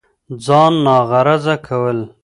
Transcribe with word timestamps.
ځان 0.45 0.73
ناغرضه 0.85 1.53
كول 1.67 1.99